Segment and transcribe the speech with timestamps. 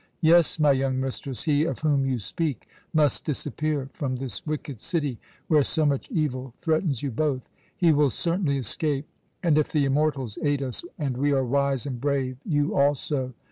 [0.21, 5.19] Yes, my young mistress, he of whom you speak must disappear from this wicked city
[5.47, 7.47] where so much evil threatens you both.
[7.77, 9.05] He will certainly escape
[9.43, 13.35] and, if the immortals aid us and we are wise and brave, you also.